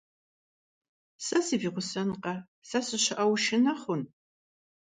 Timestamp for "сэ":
1.25-1.37, 2.69-2.79